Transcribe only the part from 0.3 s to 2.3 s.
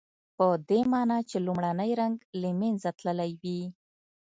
پدې معنی چې لومړنی رنګ